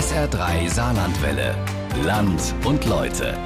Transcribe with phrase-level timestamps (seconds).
[0.00, 1.54] SR3 Saarlandwelle.
[2.04, 3.36] Land und Leute.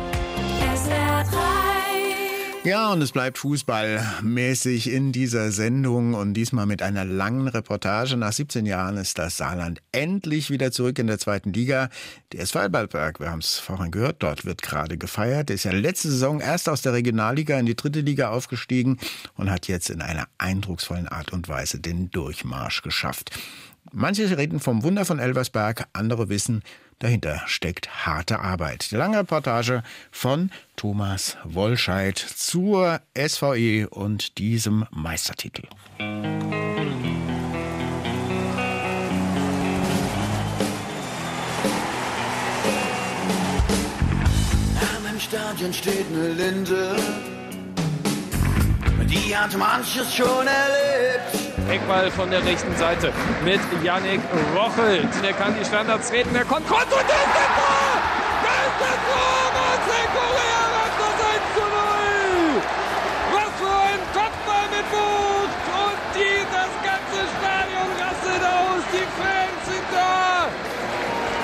[2.62, 8.16] Ja, und es bleibt fußballmäßig in dieser Sendung und diesmal mit einer langen Reportage.
[8.16, 11.88] Nach 17 Jahren ist das Saarland endlich wieder zurück in der zweiten Liga.
[12.32, 15.48] Der SV Alberberg, wir haben es vorhin gehört, dort wird gerade gefeiert.
[15.48, 19.00] Der ist ja letzte Saison erst aus der Regionalliga in die dritte Liga aufgestiegen
[19.36, 23.32] und hat jetzt in einer eindrucksvollen Art und Weise den Durchmarsch geschafft.
[23.96, 26.64] Manche reden vom Wunder von Elversberg, andere wissen,
[26.98, 28.90] dahinter steckt harte Arbeit.
[28.90, 35.62] Die lange Reportage von Thomas Wollscheid zur SVE und diesem Meistertitel.
[45.20, 46.96] Stadion steht eine Linde,
[49.08, 51.43] die hat manches schon erlebt.
[51.70, 53.12] Eckball von der rechten Seite
[53.44, 54.20] mit Yannick
[54.54, 55.08] Rochelt.
[55.22, 57.90] Der kann die Standards treten, er kommt kurz und das ist der Tor!
[58.44, 59.44] Das ist das Tor!
[59.54, 62.62] Marcel Correa macht das 1 zu 0!
[63.34, 65.64] Was für ein Kopfball mit Wucht!
[65.84, 70.48] Und die, das ganze Stadion rastet aus, die Fans sind da!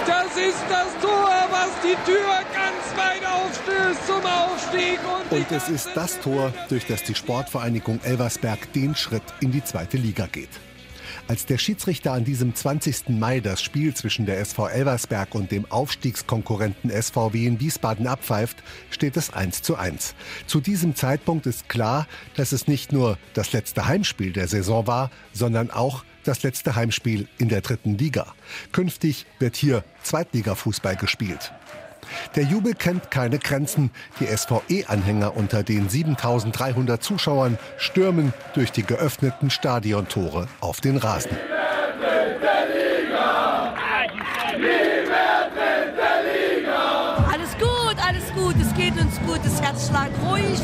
[0.07, 2.40] Das ist das Tor, was die Tür
[5.31, 9.97] Und, es ist das Tor, durch das die Sportvereinigung Elversberg den Schritt in die zweite
[9.97, 10.49] Liga geht.
[11.29, 13.11] Als der Schiedsrichter an diesem 20.
[13.11, 18.57] Mai das Spiel zwischen der SV Elversberg und dem Aufstiegskonkurrenten SVW in Wiesbaden abpfeift,
[18.91, 20.17] steht es 1 zu 1.
[20.49, 25.13] Zu diesem Zeitpunkt ist klar, dass es nicht nur das letzte Heimspiel der Saison war,
[25.33, 28.35] sondern auch das letzte Heimspiel in der dritten Liga.
[28.73, 31.53] Künftig wird hier Zweitligafußball gespielt.
[32.37, 33.91] Der Jubel kennt keine Grenzen.
[34.21, 41.37] Die SVE-Anhänger unter den 7300 Zuschauern stürmen durch die geöffneten Stadiontore auf den Rasen.
[47.33, 50.61] Alles gut, alles gut, es geht uns gut, das Herz schlagt ruhig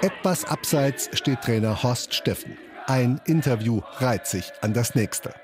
[0.00, 2.56] Etwas abseits steht Trainer Horst Steffen.
[2.88, 5.34] Ein Interview reiht sich an das nächste.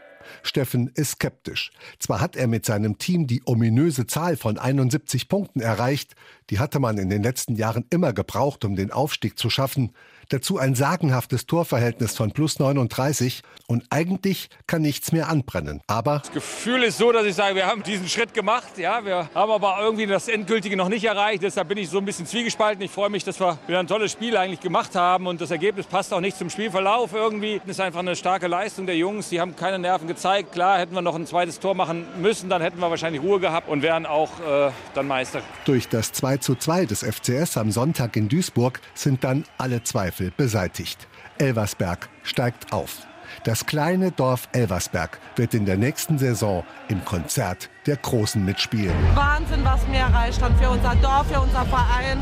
[0.43, 1.72] Steffen ist skeptisch.
[1.99, 6.15] Zwar hat er mit seinem Team die ominöse Zahl von 71 Punkten erreicht,
[6.49, 9.93] die hatte man in den letzten Jahren immer gebraucht, um den Aufstieg zu schaffen.
[10.29, 15.81] Dazu ein sagenhaftes Torverhältnis von plus 39 und eigentlich kann nichts mehr anbrennen.
[15.87, 18.79] Aber das Gefühl ist so, dass ich sage, wir haben diesen Schritt gemacht.
[18.79, 21.43] Ja, wir haben aber irgendwie das Endgültige noch nicht erreicht.
[21.43, 22.83] Deshalb bin ich so ein bisschen zwiegespalten.
[22.85, 25.87] Ich freue mich, dass wir wieder ein tolles Spiel eigentlich gemacht haben und das Ergebnis
[25.87, 27.61] passt auch nicht zum Spielverlauf irgendwie.
[27.61, 29.29] Das ist einfach eine starke Leistung der Jungs.
[29.29, 30.53] Die haben keine Nerven gezeigt.
[30.53, 33.69] Klar, hätten wir noch ein zweites Tor machen müssen, dann hätten wir wahrscheinlich Ruhe gehabt
[33.69, 35.43] und wären auch äh, dann Meister.
[35.65, 40.14] Durch das 2 zu 2 des FCS am Sonntag in Duisburg sind dann alle Zweifel
[40.37, 41.09] beseitigt.
[41.39, 43.07] Elversberg steigt auf.
[43.43, 48.95] Das kleine Dorf Elversberg wird in der nächsten Saison im Konzert der Großen mitspielen.
[49.15, 52.19] Wahnsinn, was mir erreicht hat für unser Dorf, für unser Verein,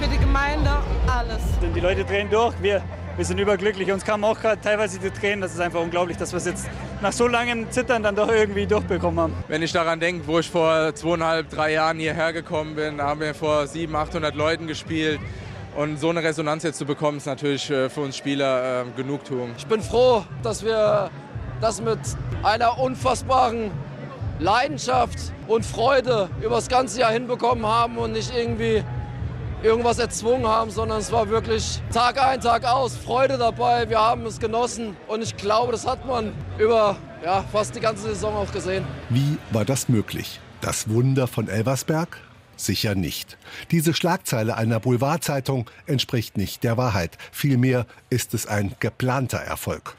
[0.00, 0.70] für die Gemeinde,
[1.06, 1.42] alles.
[1.74, 2.82] Die Leute drehen durch, wir,
[3.16, 3.90] wir sind überglücklich.
[3.90, 5.40] Uns kamen auch gerade teilweise die Tränen.
[5.40, 6.68] Das ist einfach unglaublich, dass wir es jetzt
[7.02, 9.34] nach so langem Zittern dann doch irgendwie durchbekommen haben.
[9.48, 13.20] Wenn ich daran denke, wo ich vor zweieinhalb, drei Jahren hierher gekommen bin, da haben
[13.20, 15.18] wir vor 700, 800 Leuten gespielt.
[15.76, 19.50] Und so eine Resonanz jetzt zu bekommen, ist natürlich für uns Spieler äh, Genugtuung.
[19.58, 21.10] Ich bin froh, dass wir
[21.60, 21.98] das mit
[22.42, 23.70] einer unfassbaren
[24.38, 28.82] Leidenschaft und Freude über das ganze Jahr hinbekommen haben und nicht irgendwie
[29.62, 33.88] irgendwas erzwungen haben, sondern es war wirklich Tag ein, Tag aus, Freude dabei.
[33.88, 38.08] Wir haben es genossen und ich glaube, das hat man über ja, fast die ganze
[38.08, 38.84] Saison auch gesehen.
[39.08, 40.40] Wie war das möglich?
[40.60, 42.18] Das Wunder von Elversberg?
[42.56, 43.36] Sicher nicht.
[43.70, 47.18] Diese Schlagzeile einer Boulevardzeitung entspricht nicht der Wahrheit.
[47.30, 49.96] Vielmehr ist es ein geplanter Erfolg.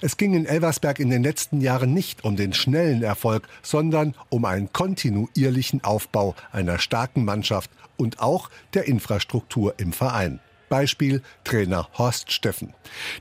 [0.00, 4.44] Es ging in Elversberg in den letzten Jahren nicht um den schnellen Erfolg, sondern um
[4.44, 10.40] einen kontinuierlichen Aufbau einer starken Mannschaft und auch der Infrastruktur im Verein.
[10.68, 12.74] Beispiel Trainer Horst Steffen.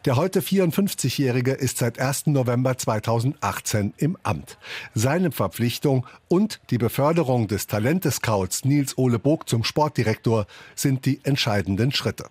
[0.05, 2.27] Der heute 54-Jährige ist seit 1.
[2.27, 4.57] November 2018 im Amt.
[4.93, 11.91] Seine Verpflichtung und die Beförderung des Talentescouts Nils Ole Bog zum Sportdirektor sind die entscheidenden
[11.91, 12.25] Schritte.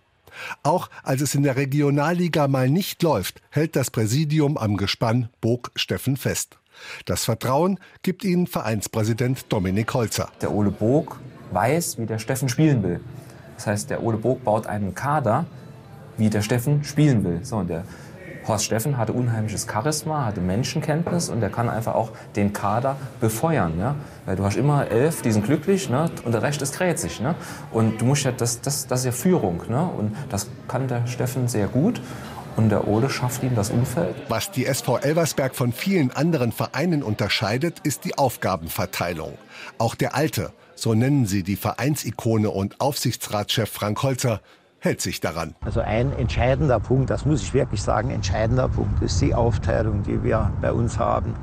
[0.62, 5.70] Auch als es in der Regionalliga mal nicht läuft, hält das Präsidium am Gespann Bog
[5.76, 6.58] Steffen fest.
[7.04, 10.30] Das Vertrauen gibt ihnen Vereinspräsident Dominik Holzer.
[10.40, 11.20] Der Ole Bog
[11.52, 13.00] weiß, wie der Steffen spielen will.
[13.56, 15.44] Das heißt, der Ole Bog baut einen Kader,
[16.16, 17.40] wie der Steffen spielen will.
[17.42, 17.84] So, und der
[18.46, 23.78] Horst Steffen hatte unheimliches Charisma, hatte Menschenkenntnis und der kann einfach auch den Kader befeuern.
[23.78, 23.94] Ja?
[24.26, 26.10] Weil du hast immer elf, die sind glücklich ne?
[26.24, 27.20] und der Rest ist grätzig.
[27.20, 27.34] Ne?
[27.72, 29.62] Und du musst ja, das, das, das ist ja Führung.
[29.68, 29.82] Ne?
[29.82, 32.00] Und das kann der Steffen sehr gut.
[32.56, 34.14] Und der Ole schafft ihm das Umfeld.
[34.28, 39.36] Was die SV Elversberg von vielen anderen Vereinen unterscheidet, ist die Aufgabenverteilung.
[39.78, 44.40] Auch der Alte, so nennen sie die Vereinsikone und Aufsichtsratschef Frank Holzer,
[44.78, 45.54] hält sich daran.
[45.64, 50.22] Also ein entscheidender Punkt, das muss ich wirklich sagen, entscheidender Punkt ist die Aufteilung, die
[50.22, 51.34] wir bei uns haben.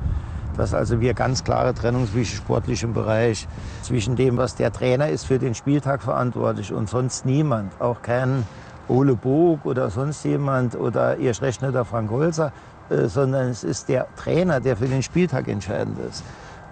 [0.58, 3.48] Dass also wir ganz klare Trennung zwischen sportlichem Bereich,
[3.82, 8.46] zwischen dem, was der Trainer ist für den Spieltag verantwortlich und sonst niemand, auch kein
[8.88, 12.52] Ole Bog oder sonst jemand oder ihr schlecht nicht der Frank Holzer,
[12.90, 16.24] äh, sondern es ist der Trainer, der für den Spieltag entscheidend ist.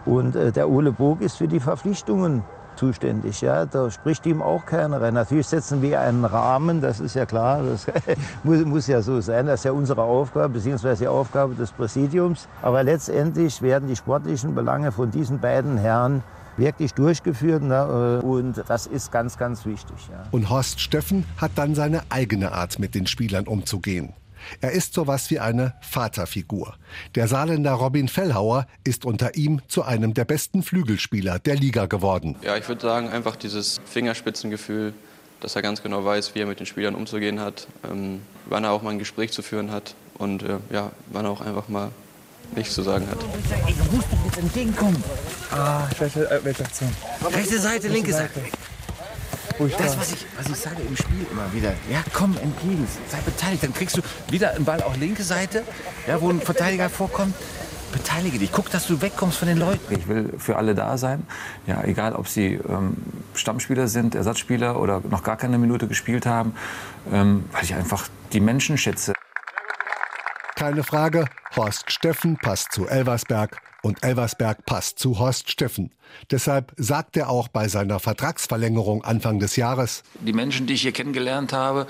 [0.10, 2.44] Und äh, der Ole Bog ist für die Verpflichtungen
[2.76, 3.42] zuständig.
[3.42, 5.14] Ja, da spricht ihm auch keiner rein.
[5.14, 7.86] Natürlich setzen wir einen Rahmen, das ist ja klar, das
[8.44, 9.46] muss, muss ja so sein.
[9.46, 12.48] Das ist ja unsere Aufgabe, beziehungsweise die Aufgabe des Präsidiums.
[12.64, 16.24] Aber letztendlich werden die sportlichen Belange von diesen beiden Herren
[16.58, 17.62] wirklich durchgeführt.
[17.62, 18.22] Ne?
[18.24, 19.96] Und das ist ganz, ganz wichtig.
[20.10, 20.24] Ja.
[20.32, 24.14] Und Horst Steffen hat dann seine eigene Art, mit den Spielern umzugehen.
[24.62, 26.76] Er ist sowas wie eine Vaterfigur.
[27.16, 32.36] Der Saarländer Robin Fellhauer ist unter ihm zu einem der besten Flügelspieler der Liga geworden.
[32.42, 34.94] Ja, ich würde sagen, einfach dieses Fingerspitzengefühl,
[35.40, 38.72] dass er ganz genau weiß, wie er mit den Spielern umzugehen hat, ähm, wann er
[38.72, 41.92] auch mal ein Gespräch zu führen hat und äh, ja, wann er auch einfach mal
[42.56, 43.18] nichts zu sagen hat.
[43.68, 45.02] Ey, du musst doch jetzt entgegenkommen.
[45.52, 46.90] Ah, ich weiß, äh, welche Aktion.
[47.32, 48.42] Rechte Seite, linke Seite.
[49.60, 51.74] Das, was ich, was ich sage im Spiel immer wieder.
[51.92, 53.64] Ja, komm entgegen, sei beteiligt.
[53.64, 55.64] Dann kriegst du wieder einen Ball auch linke Seite,
[56.08, 57.36] ja, wo ein Verteidiger vorkommt.
[57.92, 58.52] Beteilige dich.
[58.52, 59.94] Guck, dass du wegkommst von den Leuten.
[59.94, 61.26] Ich will für alle da sein.
[61.66, 62.98] Ja, egal, ob sie ähm,
[63.34, 66.54] Stammspieler sind, Ersatzspieler oder noch gar keine Minute gespielt haben,
[67.12, 69.14] ähm, weil ich einfach die Menschen schätze.
[70.60, 71.24] Keine Frage,
[71.56, 75.90] Horst Steffen passt zu Elversberg und Elversberg passt zu Horst Steffen.
[76.32, 80.92] Deshalb sagt er auch bei seiner Vertragsverlängerung Anfang des Jahres, Die Menschen, die ich hier
[80.92, 81.88] kennengelernt habe,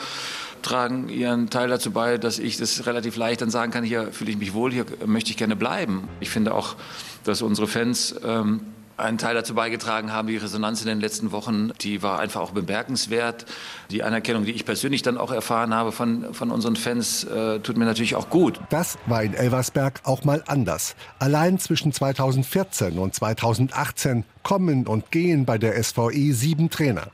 [0.61, 4.29] tragen ihren Teil dazu bei, dass ich das relativ leicht dann sagen kann, hier fühle
[4.29, 6.07] ich mich wohl, hier möchte ich gerne bleiben.
[6.19, 6.75] Ich finde auch,
[7.23, 8.61] dass unsere Fans ähm,
[8.99, 10.27] einen Teil dazu beigetragen haben.
[10.27, 13.45] Die Resonanz in den letzten Wochen, die war einfach auch bemerkenswert.
[13.91, 17.77] Die Anerkennung, die ich persönlich dann auch erfahren habe von, von unseren Fans, äh, tut
[17.77, 18.59] mir natürlich auch gut.
[18.69, 20.95] Das war in Elversberg auch mal anders.
[21.19, 27.07] Allein zwischen 2014 und 2018 kommen und gehen bei der SVE sieben Trainer.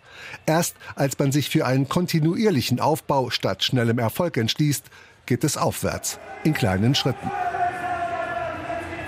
[0.46, 4.86] Erst als man sich für einen kontinuierlichen Aufbau statt schnellem Erfolg entschließt,
[5.26, 7.32] geht es aufwärts, in kleinen Schritten.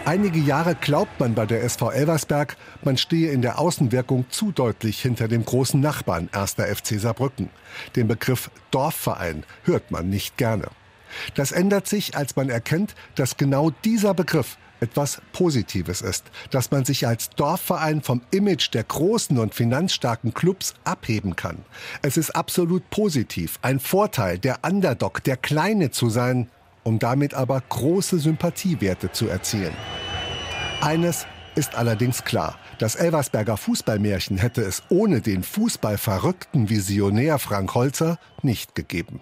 [0.07, 5.01] Einige Jahre glaubt man bei der SV Elversberg, man stehe in der Außenwirkung zu deutlich
[5.01, 6.54] hinter dem großen Nachbarn 1.
[6.54, 7.50] FC Saarbrücken.
[7.98, 10.69] Den Begriff Dorfverein hört man nicht gerne.
[11.36, 16.86] Das ändert sich, als man erkennt, dass genau dieser Begriff etwas Positives ist, dass man
[16.86, 21.65] sich als Dorfverein vom Image der großen und finanzstarken Clubs abheben kann.
[22.01, 26.50] Es ist absolut positiv, ein Vorteil, der Underdog, der Kleine zu sein,
[26.88, 29.75] um damit aber große Sympathiewerte zu erzielen.
[30.80, 32.57] Eines ist allerdings klar.
[32.80, 39.19] Das Elversberger Fußballmärchen hätte es ohne den fußballverrückten Visionär Frank Holzer nicht gegeben.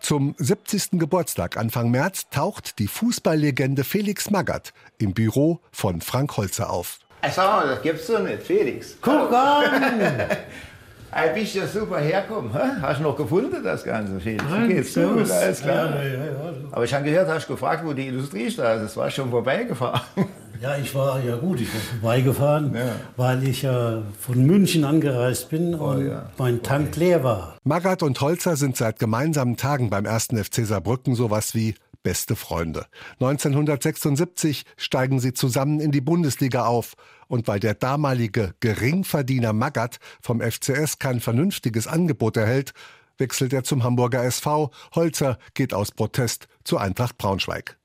[0.00, 0.98] Zum 70.
[0.98, 6.98] Geburtstag Anfang März taucht die Fußballlegende Felix Magath im Büro von Frank Holzer auf.
[7.22, 8.96] Sag mal, das gibt's doch nicht, Felix.
[9.00, 10.26] Guck an!
[11.12, 12.52] Ein bisschen super herkommen.
[12.52, 12.80] hä?
[12.80, 14.24] Hast du noch gefunden, das Ganze?
[14.24, 14.36] Wie
[14.68, 15.30] geht's gut?
[15.30, 15.96] Alles klar.
[15.96, 16.52] Ja, ja, ja, ja.
[16.70, 18.96] Aber ich habe gehört, hast du gefragt, wo die Industriestraße ist.
[18.96, 20.00] War schon vorbeigefahren.
[20.62, 22.76] Ja, ich war ja gut, ich war vorbeigefahren,
[23.16, 27.56] weil ich ja von München angereist bin und mein Tank leer war.
[27.64, 30.26] Magath und Holzer sind seit gemeinsamen Tagen beim 1.
[30.34, 32.84] FC Saarbrücken sowas wie beste Freunde.
[33.20, 36.92] 1976 steigen sie zusammen in die Bundesliga auf.
[37.30, 42.74] Und weil der damalige Geringverdiener Magath vom FCS kein vernünftiges Angebot erhält,
[43.18, 44.72] wechselt er zum Hamburger SV.
[44.96, 47.78] Holzer geht aus Protest zu Eintracht Braunschweig.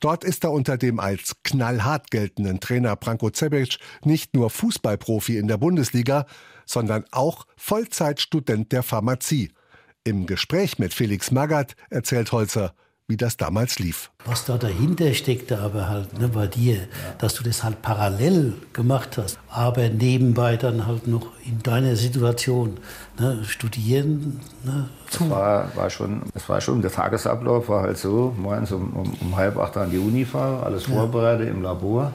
[0.00, 5.48] Dort ist er unter dem als knallhart geltenden Trainer Branko Cebic nicht nur Fußballprofi in
[5.48, 6.26] der Bundesliga,
[6.66, 9.50] sondern auch Vollzeitstudent der Pharmazie.
[10.04, 12.74] Im Gespräch mit Felix Magath erzählt Holzer,
[13.10, 14.10] wie das damals lief.
[14.24, 16.76] Was da dahinter steckte aber halt ne, bei dir,
[17.18, 22.78] dass du das halt parallel gemacht hast, aber nebenbei dann halt noch in deiner Situation
[23.18, 24.40] ne, studieren.
[24.64, 28.90] Ne, Das war, war, schon, das war schon, der Tagesablauf war halt so, morgens um,
[28.92, 30.94] um, um halb acht an die Uni fahren, alles Ja.
[30.94, 32.12] vorbereitet im Labor.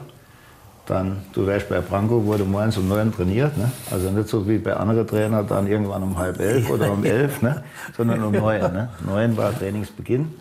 [0.86, 3.56] Dann, du weißt, bei Branko wurde morgens um neun trainiert.
[3.58, 3.72] Ne?
[3.90, 7.42] Also nicht so wie bei anderen Trainern dann irgendwann um halb elf oder um elf,
[7.42, 7.64] ne?
[7.96, 8.60] sondern um neun.
[8.72, 8.88] Ne?
[9.04, 10.32] Neun war Trainingsbeginn.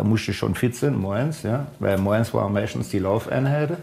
[0.00, 1.66] Da musste ich schon fit sein, morgens, ja?
[1.78, 3.76] weil morgens waren meistens die Laufeinheiten.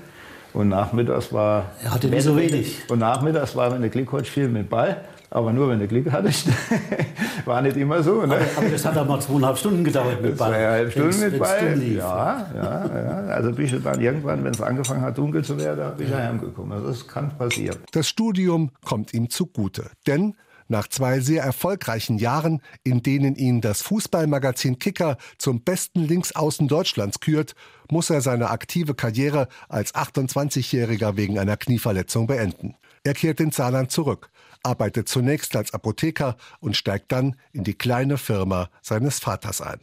[0.51, 1.65] Und nachmittags war.
[1.83, 2.79] Er hatte nicht so wenig.
[2.89, 5.01] Und nachmittags war, wenn der Glück hat, viel mit Ball.
[5.29, 6.47] Aber nur, wenn du Glück hattest.
[7.45, 8.25] War nicht immer so.
[8.25, 8.35] Ne?
[8.35, 10.51] Aber, aber, das hat auch mal zweieinhalb Stunden gedauert mit Ball.
[10.51, 11.81] Zweieinhalb Stunden mit Ball.
[11.83, 13.17] Ja, ja, ja.
[13.27, 16.71] Also bist du dann irgendwann, wenn es angefangen hat, dunkel zu werden, bist du heimgekommen.
[16.71, 17.77] Also das kann passieren.
[17.91, 19.91] Das Studium kommt ihm zugute.
[20.07, 20.33] Denn
[20.67, 27.19] nach zwei sehr erfolgreichen Jahren, in denen ihn das Fußballmagazin Kicker zum besten Linksaußen Deutschlands
[27.19, 27.55] kürt,
[27.89, 32.75] muss er seine aktive Karriere als 28-Jähriger wegen einer Knieverletzung beenden.
[33.03, 34.29] Er kehrt ins Saarland zurück,
[34.63, 39.79] arbeitet zunächst als Apotheker und steigt dann in die kleine Firma seines Vaters ein.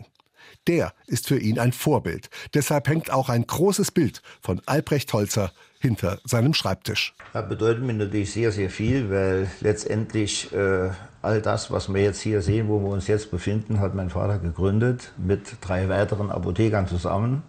[0.67, 2.31] Der ist für ihn ein Vorbild.
[2.55, 7.15] Deshalb hängt auch ein großes Bild von Albrecht Holzer hinter seinem Schreibtisch.
[7.35, 10.91] Das bedeutet mir natürlich sehr, sehr viel, weil letztendlich äh,
[11.21, 14.39] all das, was wir jetzt hier sehen, wo wir uns jetzt befinden, hat mein Vater
[14.39, 17.43] gegründet mit drei weiteren Apothekern zusammen.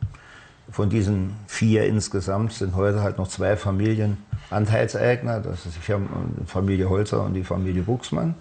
[0.70, 4.18] Von diesen vier insgesamt sind heute halt noch zwei Familien
[4.50, 5.40] Anteilseigner.
[5.40, 8.36] Das ist die Familie Holzer und die Familie Buchsmann.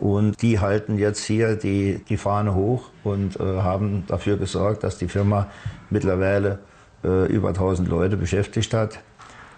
[0.00, 4.98] Und die halten jetzt hier die, die Fahne hoch und äh, haben dafür gesorgt, dass
[4.98, 5.48] die Firma
[5.90, 6.60] mittlerweile
[7.04, 9.00] äh, über 1000 Leute beschäftigt hat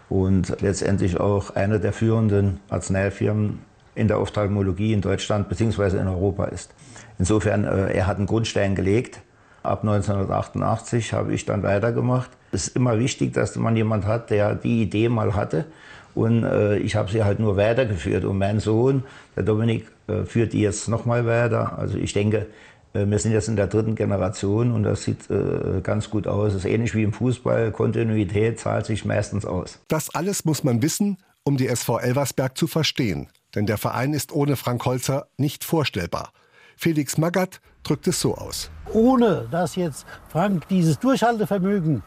[0.08, 3.60] und letztendlich auch eine der führenden Arzneifirmen
[3.94, 5.98] in der Ophthalmologie in Deutschland bzw.
[5.98, 6.74] in Europa ist.
[7.18, 9.20] Insofern, äh, er hat einen Grundstein gelegt.
[9.62, 12.30] Ab 1988 habe ich dann weitergemacht.
[12.50, 15.66] Es ist immer wichtig, dass man jemand hat, der die Idee mal hatte.
[16.14, 18.24] Und äh, ich habe sie halt nur weitergeführt.
[18.24, 19.04] Und mein Sohn,
[19.36, 21.78] der Dominik, äh, führt die jetzt nochmal weiter.
[21.78, 22.46] Also ich denke,
[22.92, 26.52] äh, wir sind jetzt in der dritten Generation und das sieht äh, ganz gut aus.
[26.52, 27.70] Es ist ähnlich wie im Fußball.
[27.72, 29.78] Kontinuität zahlt sich meistens aus.
[29.88, 33.28] Das alles muss man wissen, um die SV Elversberg zu verstehen.
[33.54, 36.32] Denn der Verein ist ohne Frank Holzer nicht vorstellbar.
[36.76, 38.70] Felix Magath drückt es so aus.
[38.92, 42.02] Ohne dass jetzt Frank dieses Durchhaltevermögen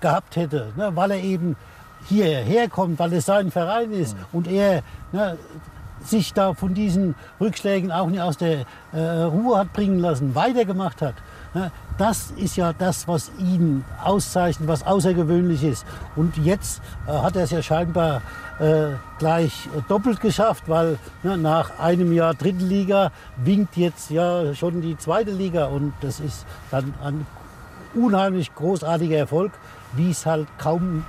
[0.00, 1.56] gehabt hätte, ne, weil er eben
[2.06, 4.24] hierher kommt, weil es sein Verein ist mhm.
[4.32, 5.38] und er ne,
[6.04, 11.02] sich da von diesen Rückschlägen auch nicht aus der äh, Ruhe hat bringen lassen, weitergemacht
[11.02, 11.14] hat.
[11.54, 15.84] Ne, das ist ja das, was ihn auszeichnet, was außergewöhnlich ist.
[16.16, 18.22] Und jetzt äh, hat er es ja scheinbar
[18.58, 24.80] äh, gleich doppelt geschafft, weil ne, nach einem Jahr dritte Liga winkt jetzt ja schon
[24.80, 25.66] die zweite Liga.
[25.66, 27.26] Und das ist dann ein
[27.94, 29.52] unheimlich großartiger Erfolg,
[29.94, 31.04] wie es halt kaum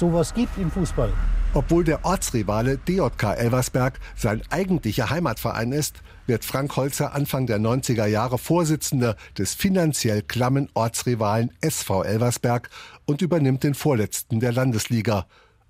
[0.00, 1.12] sowas gibt im Fußball.
[1.52, 8.06] Obwohl der Ortsrivale DJK Elversberg sein eigentlicher Heimatverein ist, wird Frank Holzer Anfang der 90er
[8.06, 12.70] Jahre Vorsitzender des finanziell klammen Ortsrivalen SV Elversberg
[13.04, 15.26] und übernimmt den Vorletzten der Landesliga,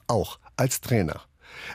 [0.06, 1.22] auch als Trainer.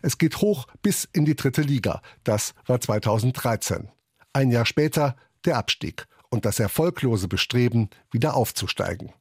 [0.01, 2.01] Es geht hoch bis in die dritte Liga.
[2.23, 3.89] Das war 2013.
[4.33, 9.11] Ein Jahr später der Abstieg und das erfolglose Bestreben, wieder aufzusteigen.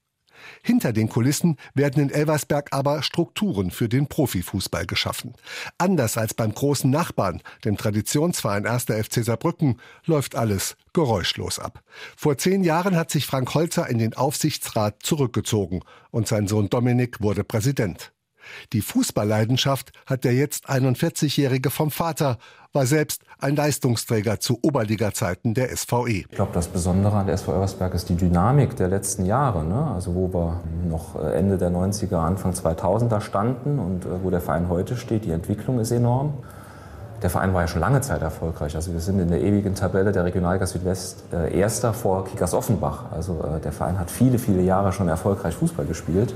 [0.63, 5.35] Hinter den Kulissen werden in Elversberg aber Strukturen für den Profifußball geschaffen.
[5.79, 8.85] Anders als beim großen Nachbarn, dem Traditionsverein 1.
[8.85, 11.83] FC Saarbrücken, läuft alles geräuschlos ab.
[12.17, 17.21] Vor zehn Jahren hat sich Frank Holzer in den Aufsichtsrat zurückgezogen und sein Sohn Dominik
[17.21, 18.14] wurde Präsident.
[18.73, 22.39] Die Fußballleidenschaft hat der jetzt 41-Jährige vom Vater,
[22.73, 26.09] war selbst ein Leistungsträger zu Oberliga-Zeiten der SVE.
[26.09, 29.65] Ich glaube, das Besondere an der SV Elversberg ist die Dynamik der letzten Jahre.
[29.65, 29.93] Ne?
[29.95, 34.41] Also wo wir noch äh, Ende der 90er, Anfang 2000er standen und äh, wo der
[34.41, 36.35] Verein heute steht, die Entwicklung ist enorm.
[37.23, 38.75] Der Verein war ja schon lange Zeit erfolgreich.
[38.75, 43.13] Also wir sind in der ewigen Tabelle der Regionalliga Südwest äh, Erster vor Kickers Offenbach.
[43.13, 46.35] Also äh, der Verein hat viele, viele Jahre schon erfolgreich Fußball gespielt.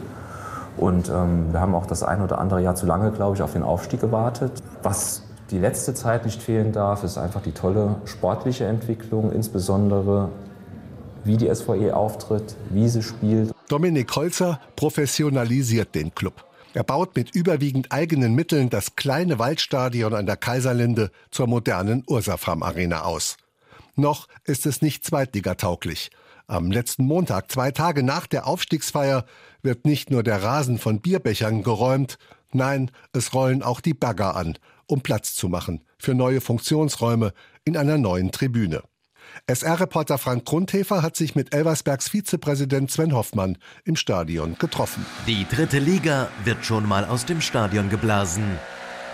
[0.79, 3.53] Und ähm, wir haben auch das ein oder andere Jahr zu lange, glaube ich, auf
[3.53, 4.63] den Aufstieg gewartet.
[4.83, 10.31] Was die letzte Zeit nicht fehlen darf, ist einfach die tolle sportliche Entwicklung, insbesondere
[11.25, 13.53] wie die SVE auftritt, wie sie spielt.
[13.69, 16.45] Dominik Holzer professionalisiert den Club.
[16.75, 22.63] Er baut mit überwiegend eigenen Mitteln das kleine Waldstadion an der Kaiserlinde zur modernen Ursafam
[22.63, 23.37] Arena aus.
[23.97, 26.11] Noch ist es nicht zweitligatauglich.
[26.47, 29.25] Am letzten Montag, zwei Tage nach der Aufstiegsfeier,
[29.63, 32.19] wird nicht nur der Rasen von Bierbechern geräumt,
[32.53, 37.33] nein, es rollen auch die Bagger an, um Platz zu machen für neue Funktionsräume
[37.65, 38.83] in einer neuen Tribüne.
[39.47, 45.05] SR-Reporter Frank Grundhefer hat sich mit Elversbergs Vizepräsident Sven Hoffmann im Stadion getroffen.
[45.27, 48.59] Die dritte Liga wird schon mal aus dem Stadion geblasen.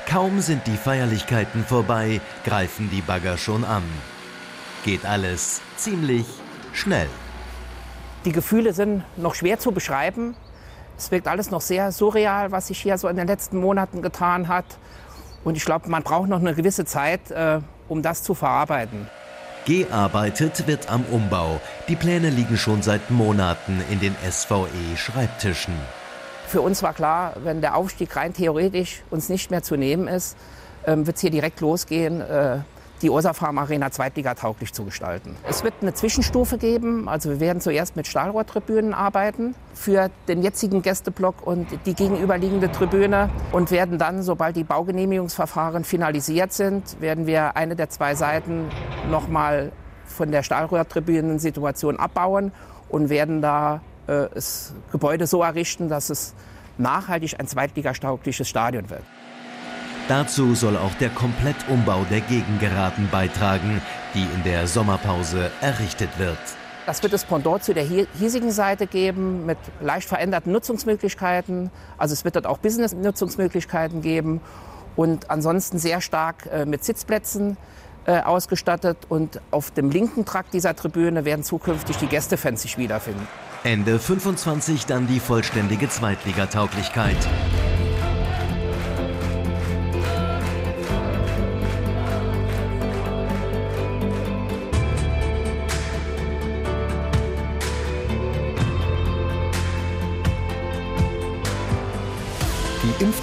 [0.06, 3.82] Kaum sind die Feierlichkeiten vorbei, greifen die Bagger schon an.
[4.84, 6.26] Geht alles ziemlich
[6.72, 7.08] schnell.
[8.24, 10.34] Die Gefühle sind noch schwer zu beschreiben.
[10.96, 14.48] Es wirkt alles noch sehr surreal, was sich hier so in den letzten Monaten getan
[14.48, 14.64] hat.
[15.44, 19.08] Und ich glaube, man braucht noch eine gewisse Zeit, äh, um das zu verarbeiten.
[19.66, 21.60] Gearbeitet wird am Umbau.
[21.88, 25.74] Die Pläne liegen schon seit Monaten in den SVE-Schreibtischen.
[26.46, 30.36] Für uns war klar, wenn der Aufstieg rein theoretisch uns nicht mehr zu nehmen ist,
[30.86, 32.58] ähm, wird es hier direkt losgehen, äh,
[33.04, 35.36] die Ursa Farm Arena zweitligatauglich zu gestalten.
[35.46, 37.06] Es wird eine Zwischenstufe geben.
[37.06, 43.28] Also wir werden zuerst mit Stahlrohrtribünen arbeiten für den jetzigen Gästeblock und die gegenüberliegende Tribüne
[43.52, 48.70] und werden dann, sobald die Baugenehmigungsverfahren finalisiert sind, werden wir eine der zwei Seiten
[49.10, 49.70] noch mal
[50.06, 52.52] von der Stahlrohrtribünen-Situation abbauen
[52.88, 56.34] und werden da äh, das Gebäude so errichten, dass es
[56.78, 59.02] nachhaltig ein zweitligastaugliches Stadion wird.
[60.08, 63.80] Dazu soll auch der Komplettumbau der Gegengeraden beitragen,
[64.12, 66.36] die in der Sommerpause errichtet wird.
[66.84, 71.70] Das wird es Pendant zu der hiesigen Seite geben mit leicht veränderten Nutzungsmöglichkeiten.
[71.96, 74.42] Also es wird dort auch Business-Nutzungsmöglichkeiten geben
[74.94, 77.56] und ansonsten sehr stark äh, mit Sitzplätzen
[78.04, 78.98] äh, ausgestattet.
[79.08, 83.26] Und auf dem linken Trakt dieser Tribüne werden zukünftig die Gästefans sich wiederfinden.
[83.62, 87.16] Ende 25 dann die vollständige Zweitligatauglichkeit.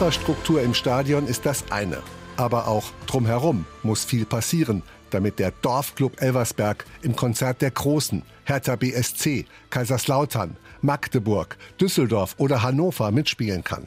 [0.02, 2.00] Infrastruktur im Stadion ist das eine.
[2.36, 4.82] Aber auch drumherum muss viel passieren,
[5.12, 13.12] damit der Dorfclub Elversberg im Konzert der Großen, Hertha BSC, Kaiserslautern, Magdeburg, Düsseldorf oder Hannover
[13.12, 13.86] mitspielen kann.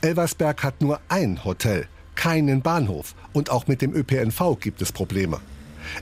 [0.00, 1.86] Elversberg hat nur ein Hotel,
[2.16, 5.38] keinen Bahnhof und auch mit dem ÖPNV gibt es Probleme.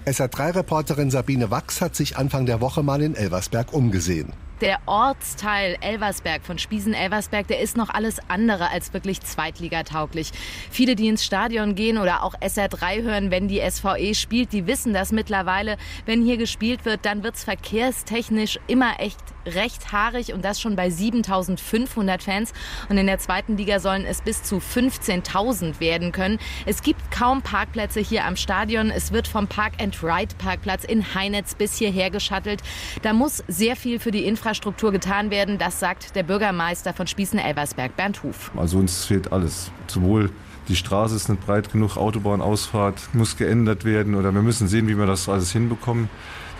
[0.06, 6.44] SR3-Reporterin Sabine Wachs hat sich Anfang der Woche mal in Elversberg umgesehen der Ortsteil Elversberg
[6.44, 10.30] von Spiesen-Elversberg, der ist noch alles andere als wirklich zweitligatauglich.
[10.70, 14.94] Viele, die ins Stadion gehen oder auch SR3 hören, wenn die SVE spielt, die wissen
[14.94, 15.76] das mittlerweile.
[16.06, 20.76] Wenn hier gespielt wird, dann wird es verkehrstechnisch immer echt recht haarig und das schon
[20.76, 22.52] bei 7500 Fans.
[22.88, 26.38] Und in der zweiten Liga sollen es bis zu 15.000 werden können.
[26.64, 28.90] Es gibt kaum Parkplätze hier am Stadion.
[28.90, 32.62] Es wird vom Park-and-Ride-Parkplatz in Heinetz bis hierher geschattelt.
[33.02, 35.56] Da muss sehr viel für die Infrastruktur Infrastruktur getan werden.
[35.56, 38.50] Das sagt der Bürgermeister von Spießen-Elversberg, Bernd Huf.
[38.59, 39.70] Also uns fehlt alles.
[39.87, 40.30] Sowohl
[40.68, 44.98] die Straße ist nicht breit genug, Autobahnausfahrt muss geändert werden oder wir müssen sehen, wie
[44.98, 46.11] wir das alles hinbekommen.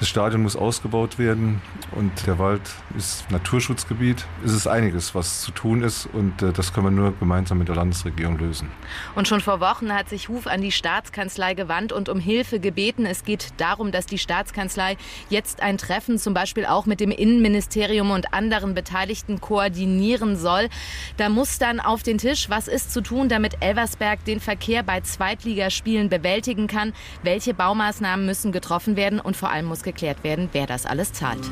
[0.01, 2.61] Das Stadion muss ausgebaut werden und der Wald
[2.99, 4.27] ist Naturschutzgebiet.
[4.45, 7.69] Es ist einiges, was zu tun ist und äh, das können wir nur gemeinsam mit
[7.69, 8.69] der Landesregierung lösen.
[9.15, 13.07] Und schon vor Wochen hat sich Huf an die Staatskanzlei gewandt und um Hilfe gebeten.
[13.07, 14.97] Es geht darum, dass die Staatskanzlei
[15.31, 20.71] jetzt ein Treffen zum Beispiel auch mit dem Innenministerium und anderen Beteiligten koordinieren soll.
[21.19, 25.03] Da muss dann auf den Tisch, was ist zu tun, damit Elversberg den Verkehr bei
[25.03, 26.93] Zweitligaspielen bewältigen kann.
[27.23, 31.51] Welche Baumaßnahmen müssen getroffen werden und vor allem muss geklärt werden, wer das alles zahlt.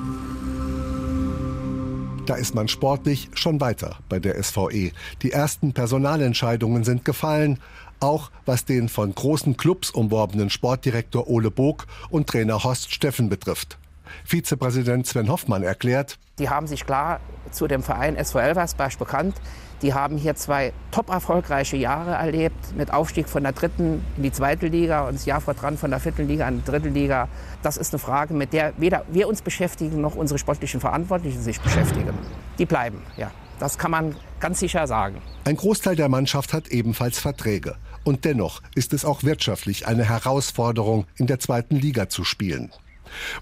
[2.27, 4.93] Da ist man sportlich schon weiter bei der SVE.
[5.23, 7.59] Die ersten Personalentscheidungen sind gefallen,
[8.01, 13.79] auch was den von großen Clubs umworbenen Sportdirektor Ole Bog und Trainer Horst Steffen betrifft.
[14.25, 17.21] Vizepräsident Sven Hoffmann erklärt, die haben sich klar
[17.51, 19.37] zu dem Verein SV Elversberg bekannt.
[19.83, 24.33] Die haben hier zwei top erfolgreiche Jahre erlebt, mit Aufstieg von der dritten in die
[24.33, 27.29] zweite Liga und das Jahr vor dran von der vierten Liga an die dritte Liga.
[27.63, 31.61] Das ist eine Frage, mit der weder wir uns beschäftigen noch unsere sportlichen Verantwortlichen sich
[31.61, 32.15] beschäftigen.
[32.59, 33.31] Die bleiben, ja.
[33.59, 35.23] Das kann man ganz sicher sagen.
[35.45, 37.77] Ein Großteil der Mannschaft hat ebenfalls Verträge.
[38.03, 42.73] Und dennoch ist es auch wirtschaftlich eine Herausforderung, in der zweiten Liga zu spielen.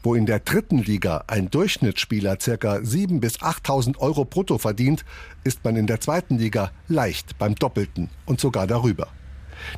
[0.02, 2.76] Wo in der dritten Liga ein Durchschnittsspieler ca.
[2.76, 5.04] 7.000 bis 8.000 Euro brutto verdient,
[5.44, 9.08] ist man in der zweiten Liga leicht beim Doppelten und sogar darüber.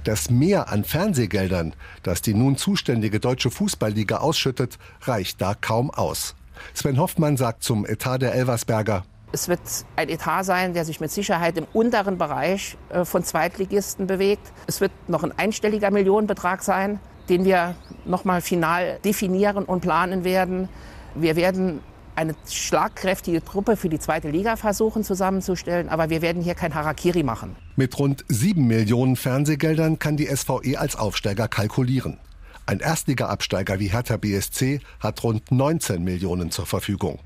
[0.04, 6.34] Das Mehr an Fernsehgeldern, das die nun zuständige Deutsche Fußballliga ausschüttet, reicht da kaum aus.
[6.74, 9.60] Sven Hoffmann sagt zum Etat der Elversberger, es wird
[9.96, 14.52] ein Etat sein, der sich mit Sicherheit im unteren Bereich äh, von Zweitligisten bewegt.
[14.66, 20.24] Es wird noch ein einstelliger Millionenbetrag sein den wir noch mal final definieren und planen
[20.24, 20.68] werden.
[21.14, 21.80] Wir werden
[22.14, 27.22] eine schlagkräftige Truppe für die zweite Liga versuchen zusammenzustellen, aber wir werden hier kein Harakiri
[27.22, 27.56] machen.
[27.76, 32.18] Mit rund sieben Millionen Fernsehgeldern kann die SVE als Aufsteiger kalkulieren.
[32.66, 37.18] Ein Erstliga-Absteiger wie Hertha BSC hat rund 19 Millionen zur Verfügung.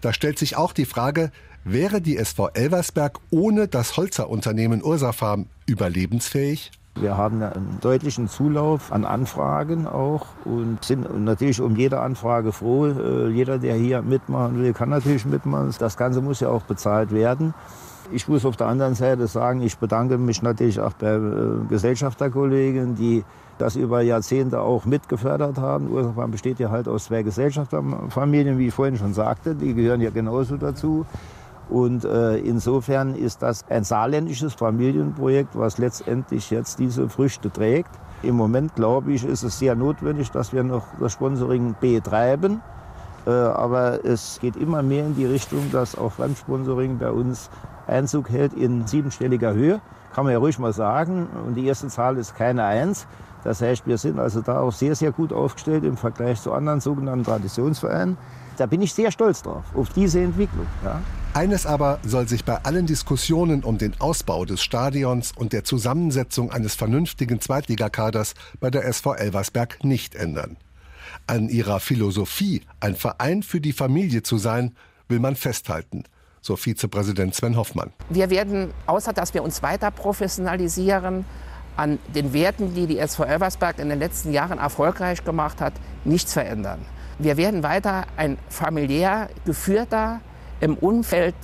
[0.00, 1.30] Da stellt sich auch die Frage,
[1.64, 6.72] wäre die SV Elversberg ohne das Holzerunternehmen Ursafarm überlebensfähig?
[6.94, 12.86] Wir haben einen deutlichen Zulauf an Anfragen auch und sind natürlich um jede Anfrage froh.
[12.86, 15.74] Äh, jeder, der hier mitmachen will, kann natürlich mitmachen.
[15.78, 17.54] Das Ganze muss ja auch bezahlt werden.
[18.12, 22.94] Ich muss auf der anderen Seite sagen, ich bedanke mich natürlich auch bei äh, Gesellschafterkollegen,
[22.94, 23.24] die
[23.56, 25.90] das über Jahrzehnte auch mitgefördert haben.
[25.90, 29.54] Ursachenfarm besteht ja halt aus zwei Gesellschafterfamilien, wie ich vorhin schon sagte.
[29.54, 31.06] Die gehören ja genauso dazu.
[31.72, 37.88] Und äh, insofern ist das ein saarländisches Familienprojekt, was letztendlich jetzt diese Früchte trägt.
[38.22, 42.60] Im Moment, glaube ich, ist es sehr notwendig, dass wir noch das Sponsoring betreiben.
[43.26, 47.48] Äh, aber es geht immer mehr in die Richtung, dass auch Fremdsponsoring bei uns
[47.86, 49.80] Einzug hält in siebenstelliger Höhe.
[50.14, 51.26] Kann man ja ruhig mal sagen.
[51.46, 53.06] Und die erste Zahl ist keine Eins.
[53.44, 56.80] Das heißt, wir sind also da auch sehr, sehr gut aufgestellt im Vergleich zu anderen
[56.80, 58.18] sogenannten Traditionsvereinen.
[58.58, 60.66] Da bin ich sehr stolz drauf, auf diese Entwicklung.
[60.84, 61.00] Ja.
[61.34, 66.52] Eines aber soll sich bei allen Diskussionen um den Ausbau des Stadions und der Zusammensetzung
[66.52, 70.58] eines vernünftigen Zweitligakaders bei der SV Elversberg nicht ändern.
[71.26, 74.76] An ihrer Philosophie, ein Verein für die Familie zu sein,
[75.08, 76.04] will man festhalten
[76.44, 77.92] so Vizepräsident Sven Hoffmann.
[78.10, 81.24] Wir werden, außer dass wir uns weiter professionalisieren,
[81.76, 85.72] an den Werten, die die SV Elversberg in den letzten Jahren erfolgreich gemacht hat,
[86.04, 86.80] nichts verändern.
[87.18, 90.20] Wir werden weiter ein familiär geführter,
[90.62, 91.34] im Umfeld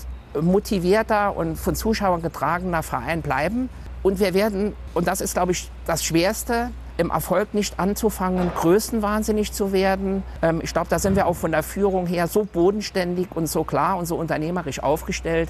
[0.40, 3.68] motivierter und von Zuschauern getragener Verein bleiben.
[4.02, 9.52] Und wir werden, und das ist, glaube ich, das Schwerste, im Erfolg nicht anzufangen, größenwahnsinnig
[9.52, 10.22] zu werden.
[10.42, 13.64] Ähm, ich glaube, da sind wir auch von der Führung her so bodenständig und so
[13.64, 15.48] klar und so unternehmerisch aufgestellt,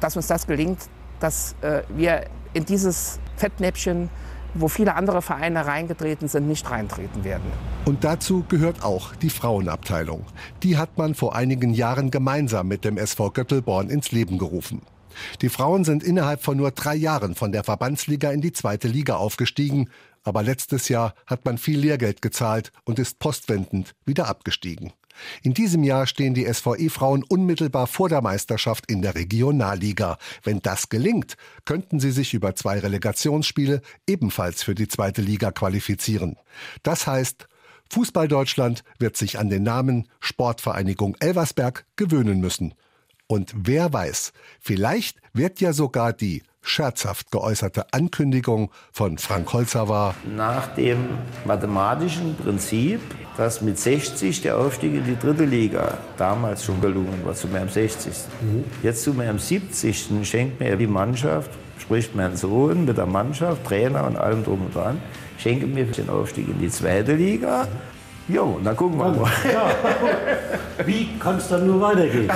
[0.00, 0.78] dass uns das gelingt,
[1.18, 4.08] dass äh, wir in dieses Fettnäpfchen,
[4.54, 7.50] wo viele andere Vereine reingetreten sind, nicht reintreten werden.
[7.84, 10.24] Und dazu gehört auch die Frauenabteilung.
[10.62, 14.82] Die hat man vor einigen Jahren gemeinsam mit dem SV Göttelborn ins Leben gerufen.
[15.42, 19.16] Die Frauen sind innerhalb von nur drei Jahren von der Verbandsliga in die zweite Liga
[19.16, 19.88] aufgestiegen
[20.24, 24.92] aber letztes Jahr hat man viel Lehrgeld gezahlt und ist postwendend wieder abgestiegen.
[25.42, 30.18] In diesem Jahr stehen die SVE-Frauen unmittelbar vor der Meisterschaft in der Regionalliga.
[30.42, 36.36] Wenn das gelingt, könnten sie sich über zwei Relegationsspiele ebenfalls für die zweite Liga qualifizieren.
[36.82, 37.46] Das heißt,
[37.90, 42.74] Fußball Deutschland wird sich an den Namen Sportvereinigung Elversberg gewöhnen müssen.
[43.26, 50.14] Und wer weiß, vielleicht wird ja sogar die scherzhaft geäußerte Ankündigung von Frank Holzer war.
[50.34, 51.08] Nach dem
[51.44, 53.00] mathematischen Prinzip,
[53.36, 57.68] dass mit 60 der Aufstieg in die dritte Liga damals schon gelungen war, zu meinem
[57.68, 58.12] 60.
[58.40, 58.64] Mhm.
[58.82, 60.08] Jetzt zu meinem 70.
[60.22, 64.74] schenkt mir die Mannschaft, spricht mein Sohn mit der Mannschaft, Trainer und allem drum und
[64.74, 65.00] dran,
[65.38, 67.68] schenke mir den Aufstieg in die zweite Liga.
[68.26, 69.30] Jo, dann gucken wir mal.
[69.52, 69.70] Ja.
[70.86, 72.30] Wie kann es dann nur weitergehen?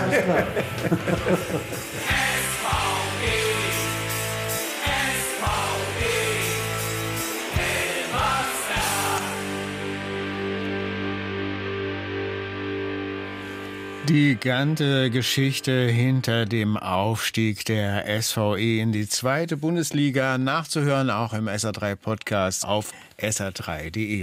[14.09, 21.47] Die ganze Geschichte hinter dem Aufstieg der SVE in die zweite Bundesliga nachzuhören, auch im
[21.47, 24.17] SA3 Podcast auf sa3.de.